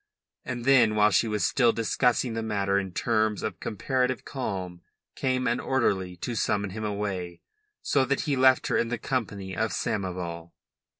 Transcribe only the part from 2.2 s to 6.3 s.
the matter in terms of comparative calm, came an orderly